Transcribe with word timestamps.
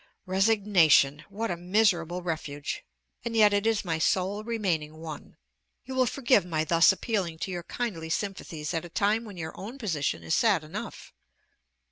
Resignation! 0.25 1.23
what 1.29 1.51
a 1.51 1.55
miserable 1.55 2.23
refuge! 2.23 2.83
and 3.23 3.35
yet 3.35 3.53
it 3.53 3.67
is 3.67 3.85
my 3.85 3.99
sole 3.99 4.43
remaining 4.43 4.97
one. 4.97 5.37
You 5.85 5.93
will 5.93 6.07
forgive 6.07 6.43
my 6.43 6.63
thus 6.63 6.91
appealing 6.91 7.37
to 7.37 7.51
your 7.51 7.61
kindly 7.61 8.09
sympathies 8.09 8.73
at 8.73 8.83
a 8.83 8.89
time 8.89 9.25
when 9.25 9.37
your 9.37 9.55
own 9.55 9.77
position 9.77 10.23
is 10.23 10.33
sad 10.33 10.63
enough. 10.63 11.13